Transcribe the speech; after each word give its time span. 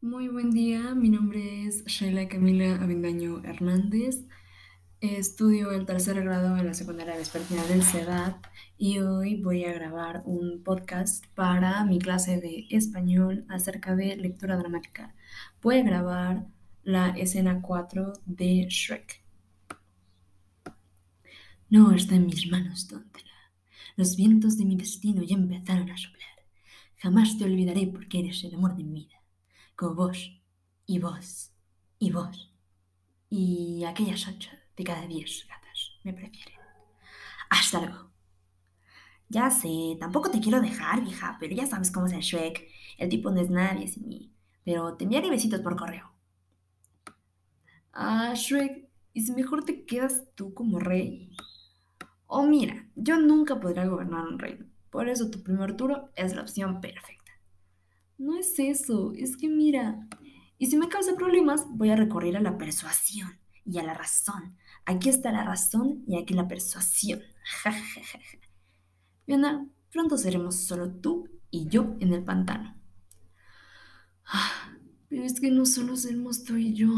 Muy 0.00 0.28
buen 0.28 0.52
día, 0.52 0.94
mi 0.94 1.08
nombre 1.08 1.66
es 1.66 1.84
Sheila 1.86 2.28
Camila 2.28 2.76
Avendaño 2.76 3.42
Hernández. 3.42 4.24
Estudio 5.00 5.72
el 5.72 5.86
tercer 5.86 6.22
grado 6.22 6.56
en 6.56 6.66
la 6.66 6.74
secundaria 6.74 7.16
vespertina 7.16 7.64
del 7.64 7.82
CEDAT 7.82 8.46
y 8.76 9.00
hoy 9.00 9.42
voy 9.42 9.64
a 9.64 9.72
grabar 9.72 10.22
un 10.24 10.62
podcast 10.62 11.26
para 11.34 11.84
mi 11.84 11.98
clase 11.98 12.40
de 12.40 12.68
español 12.70 13.44
acerca 13.48 13.96
de 13.96 14.16
lectura 14.16 14.56
dramática. 14.56 15.16
Voy 15.62 15.78
a 15.78 15.82
grabar 15.82 16.46
la 16.84 17.08
escena 17.18 17.60
4 17.60 18.12
de 18.24 18.68
Shrek. 18.70 19.24
No 21.70 21.90
está 21.90 22.14
en 22.14 22.26
mis 22.26 22.48
manos, 22.48 22.86
Tontela. 22.86 23.52
Los 23.96 24.14
vientos 24.14 24.58
de 24.58 24.64
mi 24.64 24.76
destino 24.76 25.24
ya 25.24 25.34
empezaron 25.34 25.90
a 25.90 25.96
soplar. 25.96 26.22
Jamás 26.98 27.36
te 27.36 27.42
olvidaré 27.42 27.88
porque 27.88 28.20
eres 28.20 28.44
el 28.44 28.54
amor 28.54 28.76
de 28.76 28.84
mi 28.84 28.92
vida 28.92 29.17
como 29.78 29.94
vos, 29.94 30.18
y 30.86 30.98
vos, 30.98 31.52
y 32.00 32.10
vos, 32.10 32.52
y 33.30 33.84
aquellas 33.84 34.26
ocho 34.26 34.50
de 34.76 34.82
cada 34.82 35.06
diez 35.06 35.46
gatas 35.48 35.92
me 36.02 36.12
prefieren. 36.12 36.58
Hasta 37.48 37.78
luego. 37.82 38.10
Ya 39.28 39.50
sé, 39.52 39.96
tampoco 40.00 40.32
te 40.32 40.40
quiero 40.40 40.60
dejar, 40.60 41.02
vieja, 41.04 41.36
pero 41.38 41.54
ya 41.54 41.64
sabes 41.66 41.92
cómo 41.92 42.06
es 42.06 42.12
el 42.12 42.22
Shrek. 42.22 42.68
El 42.98 43.08
tipo 43.08 43.30
no 43.30 43.40
es 43.40 43.50
nadie 43.50 43.86
sin 43.86 44.08
mí. 44.08 44.32
Pero 44.64 44.94
te 44.96 45.04
enviaré 45.04 45.30
besitos 45.30 45.60
por 45.60 45.76
correo. 45.76 46.10
Ah, 47.92 48.32
Shrek, 48.34 48.88
¿y 49.12 49.20
si 49.22 49.30
mejor 49.30 49.64
te 49.64 49.84
quedas 49.84 50.24
tú 50.34 50.54
como 50.54 50.80
rey? 50.80 51.30
Oh, 52.26 52.42
mira, 52.44 52.88
yo 52.96 53.16
nunca 53.20 53.60
podré 53.60 53.86
gobernar 53.86 54.26
un 54.26 54.40
reino. 54.40 54.66
Por 54.90 55.08
eso 55.08 55.30
tu 55.30 55.44
primer 55.44 55.76
turno 55.76 56.08
es 56.16 56.34
la 56.34 56.42
opción 56.42 56.80
perfecta. 56.80 57.27
No 58.18 58.36
es 58.36 58.58
eso, 58.58 59.12
es 59.14 59.36
que 59.36 59.48
mira, 59.48 60.08
y 60.58 60.66
si 60.66 60.76
me 60.76 60.88
causa 60.88 61.14
problemas, 61.14 61.66
voy 61.70 61.90
a 61.90 61.96
recurrir 61.96 62.36
a 62.36 62.40
la 62.40 62.58
persuasión 62.58 63.38
y 63.64 63.78
a 63.78 63.84
la 63.84 63.94
razón. 63.94 64.56
Aquí 64.84 65.08
está 65.08 65.30
la 65.30 65.44
razón 65.44 66.02
y 66.06 66.20
aquí 66.20 66.34
la 66.34 66.48
persuasión. 66.48 67.20
Fiona, 69.24 69.68
pronto 69.92 70.18
seremos 70.18 70.56
solo 70.56 70.90
tú 70.90 71.28
y 71.50 71.68
yo 71.68 71.94
en 72.00 72.12
el 72.12 72.24
pantano. 72.24 72.76
Ah, 74.24 74.76
pero 75.08 75.22
es 75.22 75.40
que 75.40 75.50
no 75.52 75.64
solo 75.64 75.96
seremos 75.96 76.42
tú 76.42 76.56
y 76.56 76.74
yo. 76.74 76.88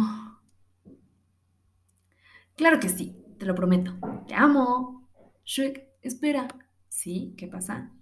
Claro 2.56 2.80
que 2.80 2.88
sí, 2.88 3.14
te 3.38 3.44
lo 3.44 3.54
prometo. 3.54 3.98
Te 4.26 4.34
amo. 4.34 5.08
Shrek, 5.44 5.86
espera. 6.00 6.48
¿Sí? 6.88 7.34
¿Qué 7.36 7.46
pasa? 7.46 7.92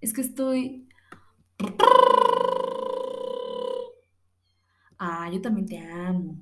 Es 0.00 0.12
que 0.12 0.20
estoy... 0.20 0.88
Ah, 4.98 5.28
yo 5.32 5.40
también 5.40 5.66
te 5.66 5.78
amo. 5.78 6.38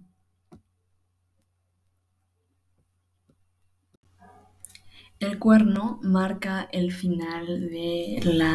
El 5.19 5.39
cuerno 5.39 5.99
marca 6.03 6.69
el 6.73 6.93
final 6.93 7.47
de 7.71 8.21
la 8.25 8.55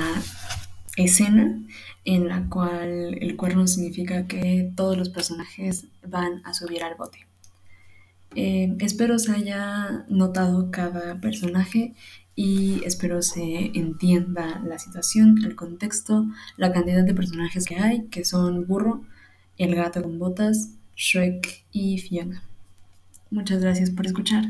escena 0.96 1.60
en 2.06 2.28
la 2.28 2.48
cual 2.50 3.18
el 3.20 3.36
cuerno 3.36 3.68
significa 3.68 4.28
que 4.28 4.72
todos 4.76 4.98
los 4.98 5.10
personajes 5.10 5.88
van 6.08 6.42
a 6.46 6.54
subir 6.54 6.84
al 6.84 6.96
bote. 6.96 7.28
Eh, 8.36 8.76
espero 8.80 9.20
se 9.20 9.34
haya 9.34 10.06
notado 10.08 10.72
cada 10.72 11.20
personaje 11.20 11.96
y 12.36 12.82
espero 12.86 13.22
se 13.22 13.72
entienda 13.78 14.62
la 14.66 14.80
situación, 14.80 15.44
el 15.44 15.56
contexto, 15.56 16.26
la 16.58 16.72
cantidad 16.72 17.04
de 17.04 17.14
personajes 17.14 17.66
que 17.66 17.76
hay, 17.76 18.08
que 18.08 18.24
son 18.24 18.68
burro, 18.68 19.04
el 19.58 19.76
gato 19.76 20.02
con 20.02 20.20
botas, 20.20 20.72
Shrek 20.96 21.66
y 21.72 21.98
Fiona. 22.00 22.44
Muchas 23.30 23.62
gracias 23.62 23.90
por 23.90 24.06
escuchar. 24.06 24.46